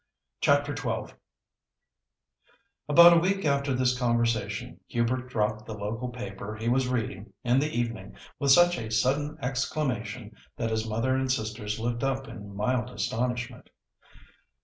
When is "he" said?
6.55-6.67